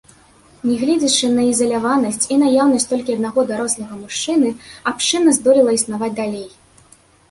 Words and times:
Негледзячы 0.69 1.29
на 1.33 1.43
ізаляванасць 1.49 2.25
і 2.37 2.39
наяўнасць 2.45 2.89
толькі 2.95 3.15
аднаго 3.19 3.47
дарослага 3.55 4.01
мужчыны, 4.03 4.49
абшчына 4.93 5.29
здолела 5.41 5.71
існаваць 5.81 6.17
далей. 6.23 6.47